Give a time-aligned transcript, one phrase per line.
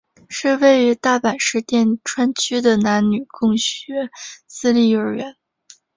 [0.29, 4.09] 是位于大阪市淀川区的男女共学
[4.47, 5.35] 私立幼儿园。